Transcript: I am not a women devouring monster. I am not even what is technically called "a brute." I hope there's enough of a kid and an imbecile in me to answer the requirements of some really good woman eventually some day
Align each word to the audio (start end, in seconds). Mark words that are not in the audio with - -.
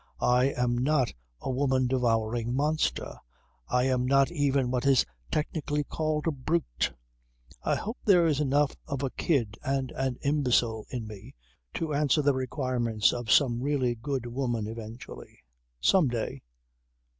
I 0.19 0.45
am 0.45 0.79
not 0.79 1.11
a 1.41 1.51
women 1.51 1.85
devouring 1.85 2.55
monster. 2.55 3.17
I 3.67 3.83
am 3.83 4.07
not 4.07 4.31
even 4.31 4.71
what 4.71 4.83
is 4.87 5.05
technically 5.29 5.83
called 5.83 6.25
"a 6.25 6.31
brute." 6.31 6.91
I 7.61 7.75
hope 7.75 7.99
there's 8.03 8.39
enough 8.39 8.75
of 8.87 9.03
a 9.03 9.11
kid 9.11 9.59
and 9.63 9.91
an 9.91 10.17
imbecile 10.23 10.87
in 10.89 11.05
me 11.05 11.35
to 11.75 11.93
answer 11.93 12.23
the 12.23 12.33
requirements 12.33 13.13
of 13.13 13.29
some 13.31 13.61
really 13.61 13.93
good 13.93 14.25
woman 14.25 14.65
eventually 14.65 15.37
some 15.81 16.07
day 16.07 16.41